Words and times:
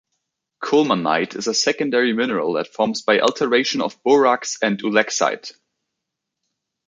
Colemanite 0.63 1.35
is 1.35 1.45
a 1.45 1.53
secondary 1.53 2.11
mineral 2.11 2.53
that 2.53 2.73
forms 2.73 3.03
by 3.03 3.19
alteration 3.19 3.81
of 3.83 4.01
borax 4.01 4.57
and 4.63 4.79
ulexite. 4.81 5.53